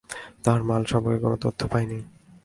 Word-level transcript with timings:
তার 0.43 0.59
মাল 0.63 0.83
সম্পর্কে 0.91 1.19
কোনো 1.23 1.37
তথ্য 1.43 1.61
পাইনি। 1.71 1.99